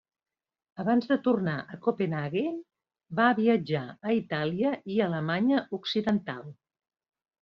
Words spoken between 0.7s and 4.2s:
Abans de tornar a Copenhaguen, van viatjar a